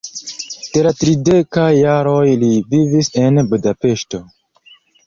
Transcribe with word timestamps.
De 0.77 0.81
la 0.87 0.93
tridekaj 1.01 1.67
jaroj 1.81 2.25
li 2.45 2.51
vivis 2.73 3.13
en 3.27 3.45
Budapeŝto. 3.55 4.27